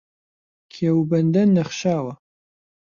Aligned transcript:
کێو 0.71 0.97
و 0.99 1.07
بەندەن 1.11 1.49
نەخشاوە 1.57 2.13